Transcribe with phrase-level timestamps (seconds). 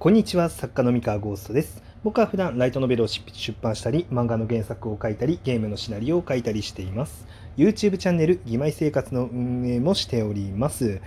[0.00, 1.82] こんにちは、作家の三河ゴーストです。
[2.04, 7.26] 僕は普段ライトノベルを出版したり、漫画の原作を書いたり、ゲームのシナリオを書いたりしています。
[7.56, 11.00] YouTube チャンネル、義妹生活の運営もしております。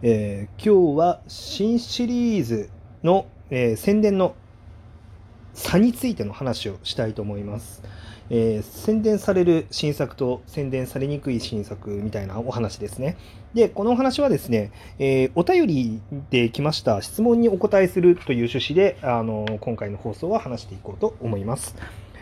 [0.00, 2.70] えー今日は新シリーズ
[3.04, 4.34] の、えー宣伝の
[5.52, 7.82] 差についての話をしたいと思います。
[8.30, 13.16] えー宣伝される新作と宣伝されにくい新作みたいなお話ですね。
[13.54, 16.00] で、このお話はですね、えーお便り
[16.30, 21.74] で来ました質問にお答えするという趣旨で、あの今回の放送は話していこうと思います。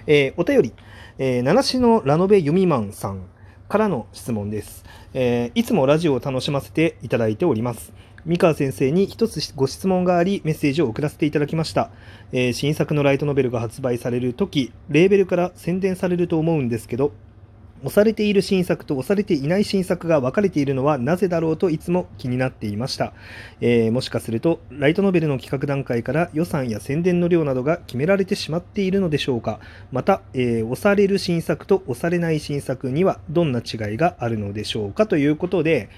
[0.06, 0.72] えお便り、
[1.18, 3.22] えー七種のラノベ読みマンさん
[3.68, 7.92] からの質問です、えいつもラジオを楽しませていただいております。
[8.26, 11.90] 三川先生に一つご質問があり、メッセージを送らせていただきました。
[12.32, 17.12] えー新作のライトノベルが発売されるとき、レーベルから宣伝されると思うんですけど、
[17.82, 23.12] 押されている新作と押されていない新作が分かれているのはなぜだろうといつも気になっていました。
[23.60, 29.60] えーもしかすると、ライトノベルの企画段階から予算や宣伝の量などが決められてしまっているのでしょうか。
[29.92, 35.88] また、えー押される新作と押されない新作にはどんな違いがあるのでしょうかということで、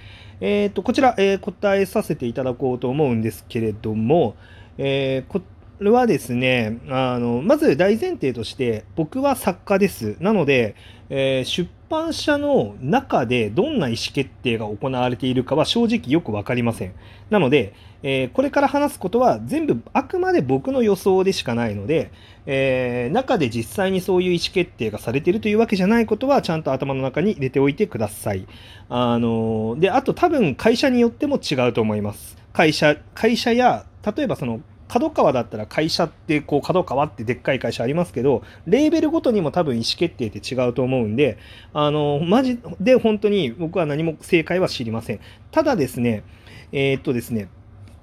[0.40, 4.36] えーとこちら、えー答えさせていただこうと思うんですけれども、
[4.78, 5.40] えーこ
[5.80, 10.74] れはですねあのまず大前提として僕は作家ですなので、
[11.08, 16.92] えー出版社の中でどんな意思決定が行われているかは正直よく分かりません。
[17.30, 17.72] なので、
[18.02, 22.10] えーこれから話すことは全部あくまで僕の予想でしかないので、
[22.46, 28.46] えー中で実際にそういう意思決定がされているというわけじゃないことはちゃんと頭の中に入れておいてください。
[28.88, 32.36] あのであと多分会社によっても違うと思います。
[32.52, 33.86] 会社会社や
[34.16, 41.38] 例えばその角川だったら会社ってこう角川ってでっかい会社ありますけどレーベルごとにも多分意思決定って違うと思うんで
[41.72, 45.20] あのマジで本当に僕は何も正解は知りません。
[45.50, 46.24] ただですね
[46.72, 47.48] えーっとですね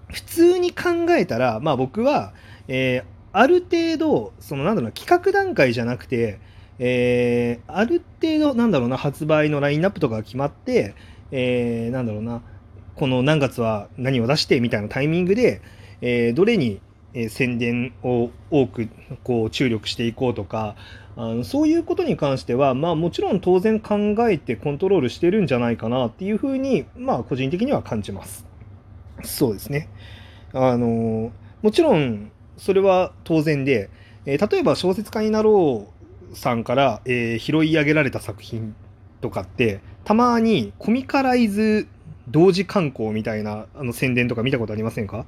[0.08, 2.34] 普通に考えたらまあ僕は、
[2.68, 6.40] えーある程度そのなんだろうな企画段階じゃなくて
[6.80, 10.96] えーある程度なんだろうな発売のラインナップとかが決まって、
[11.32, 12.42] えーなんだろうな
[12.96, 15.62] この何月は何を出してみたいなタイミングで、
[16.00, 16.80] えーどれに、
[17.16, 18.90] え宣伝を多く
[19.24, 20.76] こう注力していこうとか
[21.16, 28.46] あのそういうことに関しては、まあ、もちろん当然考えてコントロールしてるんじゃないかなっていうふうに、まあ、個人的には感じます。
[29.24, 29.90] そうですね。
[30.54, 31.32] あの
[31.62, 33.90] もちろんそれは当然で、
[34.26, 35.88] え例えば小説家になろ
[36.32, 38.76] うさんから、えー拾い上げられた作品
[39.22, 41.88] とかってたまにコミカライズ
[42.28, 45.26] 同時観光みたいなあの宣伝とか見たことありませんか？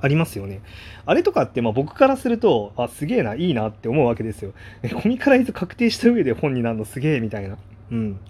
[0.00, 0.60] ありますよね。
[1.06, 4.52] あれとかってまあ僕からするとあすげえないいなって思うわけですよ。
[4.82, 7.58] えコミカライズ確定した上で本になるのすげえみたいな。
[7.90, 8.20] うん。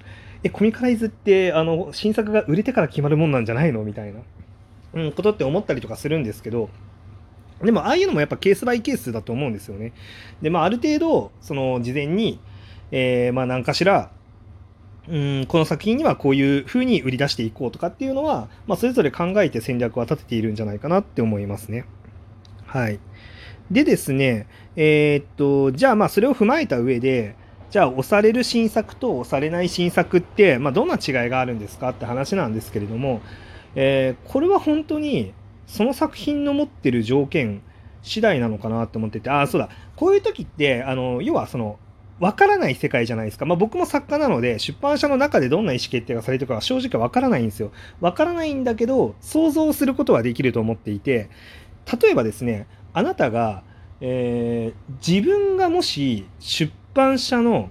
[0.43, 3.85] えコミカライズってあの新作が売れてから決まるもんなんじゃないの？
[3.85, 4.21] みたいな、
[4.95, 6.71] うん、ことって思ったりとかするんですけど
[7.63, 9.93] でもああいうのもやっぱケースバイケースだと思うんですよね。
[10.41, 12.41] でまあある程度その事前に、
[12.91, 14.11] えーまあ何かしら
[15.09, 21.85] うんこの作品にはこういう風に売り出していこうとかっていうのは、まあ、それぞれ考えて戦略は立てているんじゃないかなって思いますね。
[22.67, 23.01] はい。
[23.71, 24.47] でですね、
[24.77, 27.37] えーっと、じゃあまあそれを踏まえた上で、
[27.71, 33.21] じゃあ押される新作と押されない新作って、まあ、どんな違いがあるんですかって話なんですけれども、
[33.75, 35.33] えーこれは本当に
[35.67, 37.63] その作品の持ってる条件
[38.03, 41.79] 次第なのかなと思ってて、ああ、そうだ、こういう時って、あの、要はその、
[42.21, 43.47] わからない世界じゃないですか。
[43.47, 47.73] まあ僕も作家なので、出版社の中でどんな意思決定がされてるかは正直わからないんですよ。
[48.01, 51.31] わからないんだけど、想像することはできると思っていて、
[52.01, 53.63] 例えばですね、あなたが、
[54.01, 57.71] えー自分がもし出版社の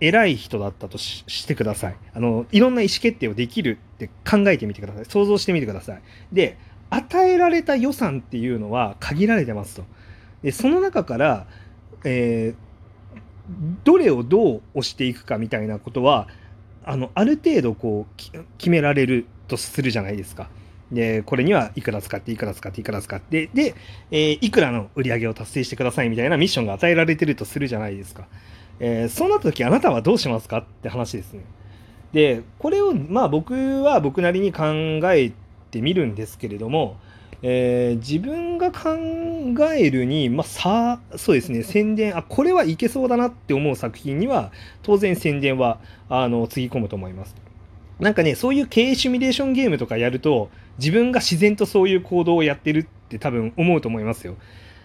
[0.00, 1.96] 偉い人だったとしてください。
[2.14, 5.04] あの、いろんな意思決定をできるって考えてみてください。
[5.04, 6.02] 想像してみてください。
[6.32, 6.56] で、
[6.90, 9.84] 与えられた予算っていうのは限られてますと。
[10.42, 11.46] で、その中から、
[12.04, 12.67] えー
[13.84, 16.28] どれをどう押していくかみたいなことは、
[16.84, 18.22] あの、ある程度こう、
[18.58, 20.50] 決められるとするじゃないですか。
[20.92, 23.74] で、これにはいくら使って、いくら使って、いくら使って、で、
[24.10, 28.26] えーいくらの売り上げを達成してくださいみたいなミッションが与えられてるとするじゃないですか。
[28.80, 31.44] えーそうなった時あなたはどうしますかって話ですね。
[32.12, 34.64] で、これをまあ僕は僕なりに考
[35.12, 35.32] え
[35.70, 36.98] てみるんですけれども、
[37.42, 38.96] えー自分が考
[39.72, 44.52] えるに、まあ、さそうですね宣伝あこれはいけそうだなって思う作品には
[44.82, 47.34] 当然宣伝はあのつぎ込むと思います。
[48.00, 54.36] なんかねそういう経営シミュレーションゲームとかやると自分が自然とそういう行動をやってるって多分思うと思いますよ。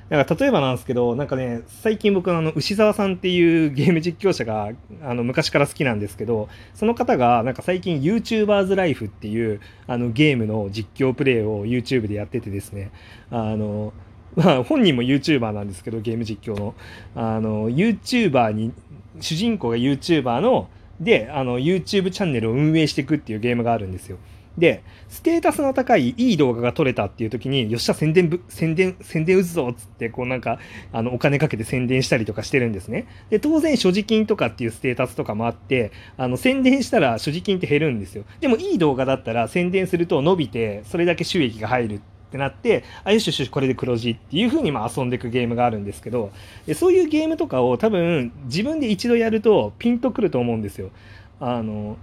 [0.10, 4.72] だか例えばなんですけどなんかね最近僕あの牛沢さんっていう ゲーム実況者が
[5.02, 12.92] あの昔から好きなんですけどその方がなんか最近 YouTubers Life っていうあのゲームの実況プレイを YouTube でやっててですね
[13.32, 13.94] あの
[14.36, 16.74] まあ、本人も YouTuber なんですけど、ゲーム実況の。
[17.16, 18.74] あの、YouTuber に、
[19.20, 24.18] 主人公が YouTuber の、で、あの、YouTube チャンネルを運営していくっていうゲームがあるんですよ。
[24.58, 30.60] で、ステータスの高いいい動画が撮れたっていう時に、よっしゃ、宣伝部、宣伝、宣伝打つぞっつって、こうなんか、
[30.92, 33.08] あの、お金かけて宣伝したりとかしてるんですね。
[33.30, 38.26] で、当然、所持金とかっていうステータスとかもあって、あの、宣伝したら所持金って減るんですよ。
[38.42, 42.00] でも、いい動画だったら宣伝すると伸びて、それだけ収益が入るっ
[42.34, 46.32] てなって、あ、よしよし、これで黒字っていう風にまあ遊んでいくゲームがあるんですけど、
[46.66, 50.90] でそういうゲームとかを多分、自分で一度やるとピンとくると思うんですよ。
[51.40, 51.98] あの、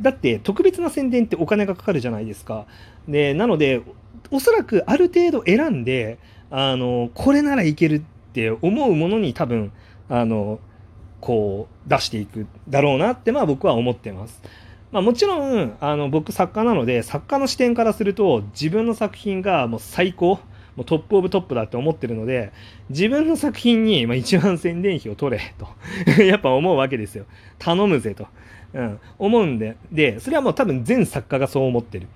[0.00, 2.66] だって特別な宣伝ってお金がかかるじゃないですか。
[3.08, 3.82] で、なので、
[4.30, 6.18] おそらくある程度選んで、
[6.50, 9.72] あの、これならいけるって思うものに多分、
[10.08, 10.60] あの、
[11.20, 14.40] こう出していくだろうなってまあ僕は思ってます。
[14.92, 20.38] まあ、もちろんあの僕作家なので作家の視点からすると自分の作品がもう最高
[20.76, 22.52] もうトップオブトップだって思ってるので
[22.90, 25.68] 自分の作品にまあ一番宣伝費を取れと
[26.22, 27.24] やっぱ思うわけですよ
[27.58, 28.28] 頼むぜと。
[28.76, 32.08] うん、思うんで、で、それはもう多分全作家がそう思ってる。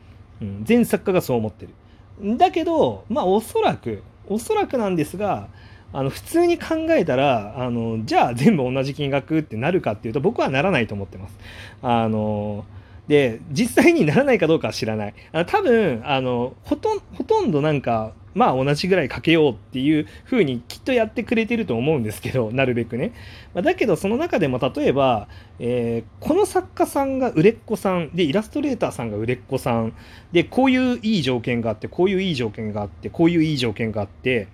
[0.43, 2.37] うん、全作家がそう思ってる。
[2.37, 5.49] だけど、まあおそらく、おそらくなんですが、
[5.93, 11.37] あの普通に考えたらあのじゃあ全部同じ金額ってなるかっていうと僕はならないと思ってます。
[11.83, 12.65] あの
[13.09, 15.15] で実際にならないかどうかは知らない。
[15.33, 23.13] あ多分あのほとほとんどなんかまあ同じぐらいかけようっていう風にきっとやってくれてると思うんですけど、 なるべくね。
[23.55, 25.29] まあ、だけどその中でも例えば、
[25.59, 29.93] えー、この作家さんが売れっ子さん、で、イラストレーターさんが売れっ子さん、
[30.33, 34.49] で、こういういい条件があって、こういういい条件があって、こういういい条件があって、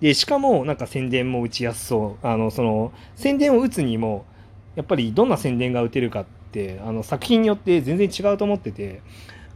[0.00, 2.26] で、しかもなんか宣伝も打ちやすそう。
[2.26, 4.26] あの、その、宣伝を打つにも、
[4.74, 9.00] やっぱりどんな宣伝が打てるかって、あの、作品によって全然違うと思ってて、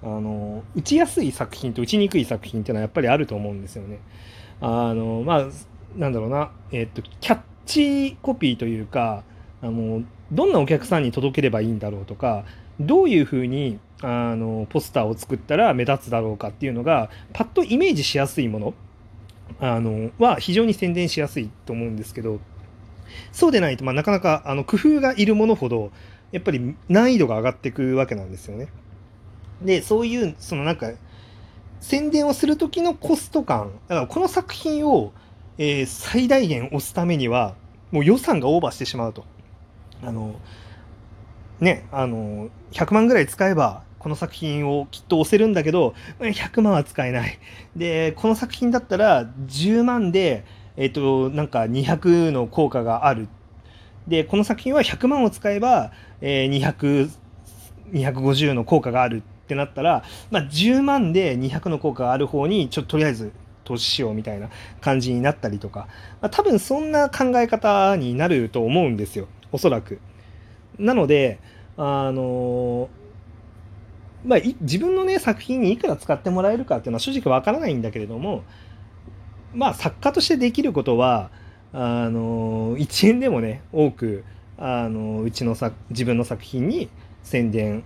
[0.03, 3.99] あの打ちやすい作品と打ちにくい作品っていうのはやっぱりあると思うんですよね。
[4.61, 5.47] あのまあ
[5.97, 9.25] なんだろうな、えっとキャッチコピーというか
[9.63, 10.03] あの
[10.33, 12.45] どんなお客さんに届ければいいんだろうとか
[12.79, 18.75] どういうふうにあのポスターを作ったら目立つだろうかっていうのがパッとイメージしやすいもの
[19.61, 22.41] あのは非常に宣伝しやすいと思うんですけど
[23.33, 25.91] そうでないと、まあ、なかなかあの工夫がいるものほど
[26.33, 28.69] やっぱり難易度が上がっていくわけなんですよね。
[29.63, 30.91] で、そういう、そのなんか、
[31.81, 35.13] 宣伝をする時のコスト感、だからこの作品を、
[35.59, 37.55] えー、最大限押すためには、
[37.91, 39.25] もう予算がオーバーしてしまうと。
[40.03, 40.37] あの、
[41.61, 47.39] ね、あの、100万ぐらい使えば、この作品をきっと押せるんだけど、100万は使えない。
[47.77, 50.45] で、この作品だったら10万で、
[50.77, 53.29] えっ、と、なんか200の効果がある。
[54.09, 55.93] で、この作品は100万を使えば、
[56.23, 57.11] えー、200、
[57.93, 63.33] 250の効果があるってなったら、まあ、10万で200の効果がある方にちょっととりあえず
[63.65, 64.49] 投資しようみたいな
[64.81, 65.89] 感じになったりとか、
[66.21, 70.01] まあ、多分そんな考え方になると思うんですよおそらく。
[70.79, 71.41] なので
[71.77, 72.89] あの
[74.23, 78.45] まあ、自分のね作品にいくら使ってもらえるかっていうのは正直わからないんだけれども
[79.55, 81.31] まあ作家としてできることは
[81.73, 84.25] あの1円でもね多く
[84.59, 86.91] あのうちの作自分の作品に
[87.23, 87.85] 宣伝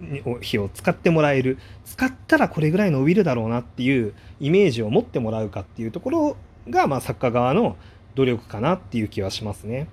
[0.00, 6.36] 費を使ってもらえる使ったらこれぐらい伸びるだろうなっていうイメージを持ってもらうかっていうところ
[6.68, 7.76] が、まあ、作家側の
[8.14, 9.88] 努力かなっていう気はしますね。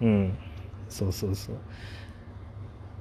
[0.00, 0.38] うん、
[0.88, 1.54] そうそうそう。
[1.54, 1.58] っ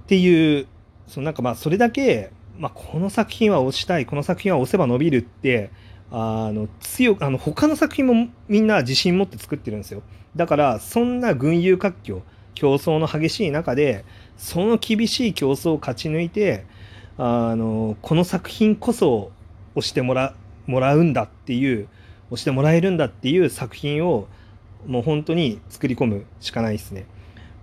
[0.07, 0.67] ていう
[1.07, 5.71] そのなんかまあそれだけ、まあ、この作品は押したいこの作品は押せば伸びるって
[6.11, 10.03] あの強くあの他の作品もみんな自信持って作ってるんですよ。
[10.35, 12.21] だからそんな群雄割拠
[12.55, 14.05] 競争の激しい中で
[14.43, 16.65] その厳しい競争を勝ち抜いて
[17.17, 19.31] あのこの作品こそ
[19.73, 20.35] 押してもら
[20.67, 21.87] もらうんだっていう
[22.29, 24.27] 押してもらえるんだっていう作品を
[24.85, 27.05] もう本当に作り込むしかないですね。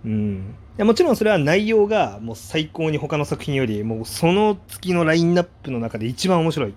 [0.06, 6.75] うん、もちろんそれは内容がもう最高に他の作品よりもうその月のラインナップの中で一番面白いっ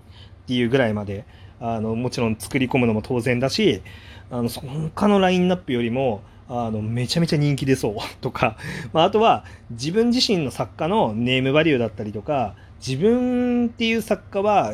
[0.48, 1.24] ていうぐらいまで
[1.62, 3.81] あのもちろん作り込むのも当然だし
[4.29, 6.22] あの他のラインナップよりも
[6.55, 7.95] あのめちゃめちゃ人気出そう。
[8.22, 8.57] とか、
[8.93, 12.53] まあ、あとは自分自身の作家のネームバリューだったりとか
[12.86, 14.74] 自分っていう作家は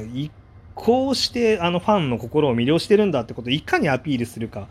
[0.75, 4.67] こうしてあのファンの心を魅了してるんだってことをいかにアピールするか。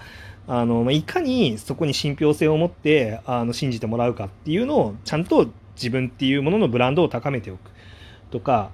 [0.51, 7.71] あの、まあ、いかにそこに信憑性を持ってあの信じてもらうかっていうのをちゃんと自分っていうもののブランドを高めておく。
[8.31, 8.71] とか、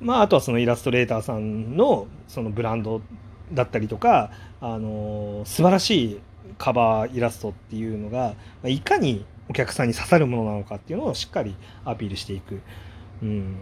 [0.00, 3.00] まあ、あとはそのイラストレーターさんのそのブランド
[3.52, 4.30] だったりとか
[4.60, 6.20] あの素晴らしい
[6.58, 8.34] カバーイラストっていうのが
[8.64, 12.60] いかにお客さんに刺さるものなのかっていうのをしっかりアピールしていく。
[13.22, 13.56] うん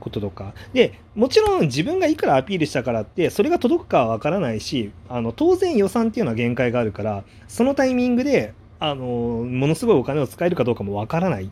[0.00, 11.50] こととかでもちろん自分がいくらアピールしたからってそれが届くかは分からないしあの当然予算っていうのは限界があるからそのタイミングであのものすごいお金を使えるかどうかも分からない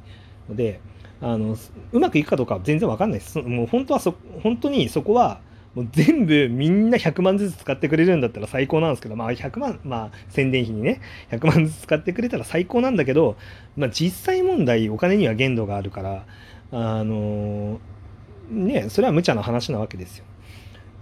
[0.49, 0.81] ので
[1.21, 1.57] あの
[1.93, 5.41] うまくいくかどうかは全然分かんないですもう本当はそ本当にそこは
[5.77, 13.37] もう全部みんな100万ずつ使ってくれるんだったら最高なんですけど、まあ100万、まあ宣伝費にね、100万ずつ使ってくれたら最高なんだけど、
[13.77, 16.25] まあ実際問題お金には限度があるから、
[16.73, 17.79] あの
[18.51, 20.25] ね、それは無茶な話なわけですよ。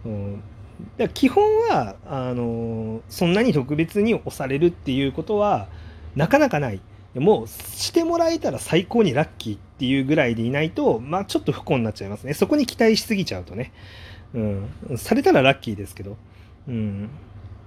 [0.07, 0.43] うん、
[0.99, 5.69] だ基本はあのそんなに特別に押されるっていうことは
[6.16, 6.81] なかなかない。
[7.14, 12.35] もうしてもらえたら最高にラッキーっていうぐらいでいないと、まあちょっと不幸になっちゃいますね。
[12.35, 13.73] そこに期待しすぎちゃうとね。
[14.35, 14.38] う
[14.95, 14.99] ん。
[14.99, 16.17] されたらラッキーですけど。
[16.69, 17.09] うん。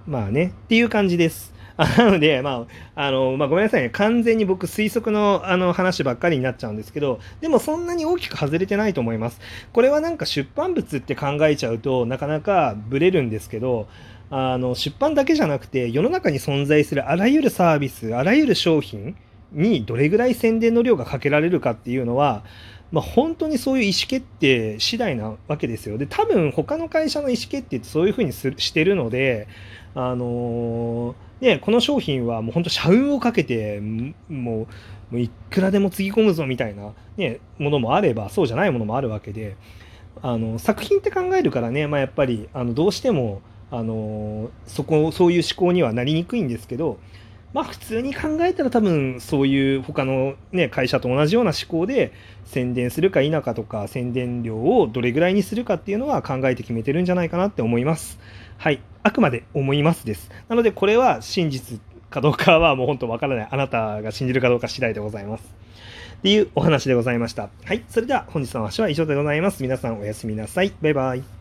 [0.06, 0.52] まあね。
[0.64, 1.52] っていう感じです。
[1.96, 3.90] なので、まあ、あの、まあ、ごめんなさいね。
[3.90, 9.40] 完全に僕推測のあの話ばっかりになっちゃうんですけど、でもそんなに大きく外れてないと思います。
[9.72, 13.86] これはなんか出版物って考えちゃうとなかなかブレるんですけど、
[14.30, 19.16] あの、出版だけじゃなくて世の中に存在するあらゆるサービス、あらゆる商品
[19.52, 22.42] にどれぐらい宣伝の量がかけられるかっていうのは、
[22.90, 25.98] まあ、本当にそういう意思決定次第なわけですよ。
[25.98, 29.46] で、多分他の会社の意思決定ってそういうふうにすしてるので、
[29.94, 33.80] あのーね、この商品はもう本当社運をかけて
[34.28, 34.66] も
[35.12, 39.56] ういくらでもつぎ込むぞみたいな、ね、ものもあればそうじゃないものもあるわけで
[40.20, 43.40] あの作品って考えるからね、まあ、やっぱりあのどうしても
[43.70, 46.98] あのそこそういう思考にはなりにくいんですけど、
[47.52, 52.12] まあ、普通に考えたら多分そういう他の、ね、会社と同じような思考で
[52.44, 58.18] 宣伝するか否かとか宣伝量をどれぐらいにするかっていうのは考えて決めてるんじゃないかなって思います。
[58.58, 58.80] はい。
[59.02, 60.30] あくまで思いますです。
[60.48, 63.48] なので、これは真実かどうかはもう本当わからない。
[63.50, 65.44] あなたが信じるかどうか次第でございます。
[66.18, 67.48] っていうお話でございました。
[67.64, 67.84] はい。
[67.88, 69.62] それでは本日の話は以上でございます。
[69.62, 70.72] 皆さんおやすみなさい。
[70.82, 71.37] バイバイ。